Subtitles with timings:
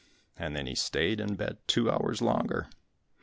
[0.35, 2.69] And then he stayed in bed two hours longer.